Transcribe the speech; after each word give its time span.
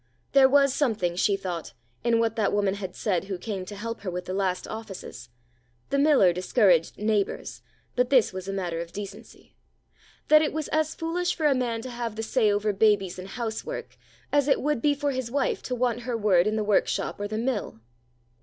There 0.31 0.49
was 0.49 0.73
something, 0.73 1.15
she 1.15 1.37
thought, 1.37 1.73
in 2.03 2.17
what 2.19 2.35
that 2.35 2.51
woman 2.51 2.73
had 2.73 2.95
said 2.95 3.25
who 3.25 3.37
came 3.37 3.65
to 3.65 3.75
help 3.75 4.01
her 4.01 4.09
with 4.09 4.25
the 4.25 4.33
last 4.33 4.67
offices,—the 4.67 5.99
miller 5.99 6.33
discouraged 6.33 6.97
"neighbors," 6.97 7.61
but 7.95 8.09
this 8.09 8.33
was 8.33 8.47
a 8.47 8.51
matter 8.51 8.79
of 8.79 8.93
decency,—that 8.93 10.41
it 10.41 10.53
was 10.53 10.67
as 10.69 10.95
foolish 10.95 11.35
for 11.35 11.45
a 11.45 11.53
man 11.53 11.83
to 11.83 11.91
have 11.91 12.15
the 12.15 12.23
say 12.23 12.51
over 12.51 12.73
babies 12.73 13.19
and 13.19 13.27
housework 13.27 13.95
as 14.31 14.47
it 14.47 14.59
would 14.63 14.81
be 14.81 14.95
for 14.95 15.11
his 15.11 15.29
wife 15.29 15.61
to 15.61 15.75
want 15.75 15.99
her 15.99 16.17
word 16.17 16.47
in 16.47 16.55
the 16.55 16.63
workshop 16.63 17.19
or 17.19 17.27
the 17.27 17.37
mill. 17.37 17.79